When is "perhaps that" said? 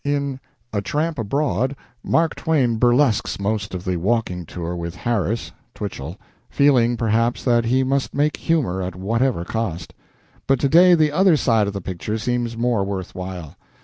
6.97-7.65